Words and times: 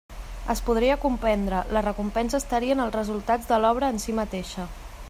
Es 0.53 0.61
podria 0.69 0.95
comprendre, 1.03 1.59
la 1.77 1.83
recompensa 1.87 2.41
estaria 2.45 2.79
en 2.79 2.83
els 2.87 2.99
resultats 2.99 3.53
de 3.53 3.63
l'obra 3.67 3.93
en 3.97 4.07
si 4.07 4.19
mateixa. 4.23 4.69